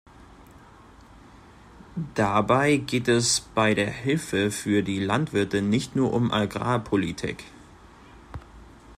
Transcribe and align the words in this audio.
Dabei 2.15 2.77
geht 2.77 3.07
es 3.07 3.39
bei 3.41 3.75
der 3.75 3.91
Hilfe 3.91 4.49
für 4.49 4.81
die 4.81 4.99
Landwirte 4.99 5.61
nicht 5.61 5.95
nur 5.95 6.11
um 6.13 6.29
die 6.29 6.33
Agrarpolitik. 6.33 7.43